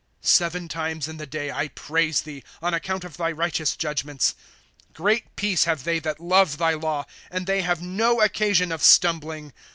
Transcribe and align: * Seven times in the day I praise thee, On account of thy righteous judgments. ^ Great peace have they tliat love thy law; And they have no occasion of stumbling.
* 0.19 0.21
Seven 0.39 0.67
times 0.67 1.07
in 1.07 1.17
the 1.17 1.27
day 1.27 1.51
I 1.51 1.67
praise 1.67 2.21
thee, 2.23 2.43
On 2.59 2.73
account 2.73 3.03
of 3.03 3.17
thy 3.17 3.31
righteous 3.31 3.75
judgments. 3.75 4.33
^ 4.89 4.93
Great 4.95 5.35
peace 5.35 5.65
have 5.65 5.83
they 5.83 6.01
tliat 6.01 6.15
love 6.17 6.57
thy 6.57 6.73
law; 6.73 7.05
And 7.29 7.45
they 7.45 7.61
have 7.61 7.83
no 7.83 8.19
occasion 8.19 8.71
of 8.71 8.81
stumbling. 8.81 9.53